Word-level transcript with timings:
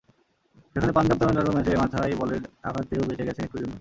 সেখানে 0.71 0.91
পাঞ্জাব-তামিলনাড়ু 0.93 1.51
ম্যাচে 1.55 1.71
মাথায় 1.81 2.13
বলের 2.21 2.41
আঘাত 2.67 2.85
পেয়েও 2.89 3.07
বেঁচে 3.09 3.27
গেছেন 3.27 3.43
একটুর 3.45 3.59
জন্য। 3.61 3.69